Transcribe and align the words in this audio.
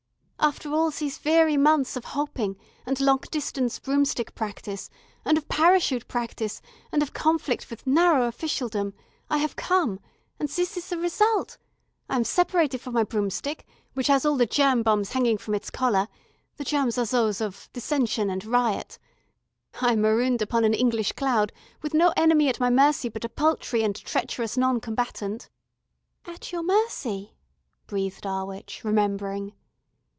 "After 0.43 0.71
all 0.73 0.89
these 0.89 1.23
weary 1.23 1.55
months 1.55 1.95
of 1.95 2.03
hoping, 2.03 2.57
and 2.87 2.99
long 2.99 3.19
distance 3.29 3.77
broomstick 3.77 4.33
practice, 4.33 4.89
and 5.23 5.37
of 5.37 5.47
parachute 5.47 6.07
practice, 6.07 6.63
and 6.91 7.03
of 7.03 7.13
conflict 7.13 7.69
with 7.69 7.85
narrow 7.85 8.23
officialdom, 8.27 8.95
I 9.29 9.37
have 9.37 9.55
come 9.55 9.99
and 10.39 10.49
this 10.49 10.77
is 10.77 10.89
the 10.89 10.97
result. 10.97 11.59
I 12.09 12.15
am 12.15 12.23
separated 12.23 12.81
from 12.81 12.95
my 12.95 13.03
broomstick, 13.03 13.67
which 13.93 14.07
has 14.07 14.25
all 14.25 14.35
the 14.35 14.47
germ 14.47 14.81
bombs 14.81 15.11
hanging 15.11 15.37
from 15.37 15.53
its 15.53 15.69
collar 15.69 16.07
the 16.57 16.63
germs 16.63 16.97
are 16.97 17.05
those 17.05 17.39
of 17.39 17.69
dissension 17.71 18.31
and 18.31 18.43
riot 18.43 18.97
I 19.79 19.91
am 19.93 20.01
marooned 20.01 20.41
upon 20.41 20.65
an 20.65 20.73
English 20.73 21.11
cloud, 21.11 21.53
with 21.83 21.93
no 21.93 22.13
enemy 22.17 22.49
at 22.49 22.59
my 22.59 22.71
mercy 22.71 23.09
but 23.09 23.23
a 23.23 23.29
paltry 23.29 23.83
and 23.83 23.95
treacherous 23.95 24.57
non 24.57 24.79
combatant" 24.81 25.51
"At 26.25 26.51
your 26.51 26.63
mercy," 26.63 27.35
breathed 27.85 28.25
our 28.25 28.47
witch, 28.47 28.83
remembering. 28.83 29.53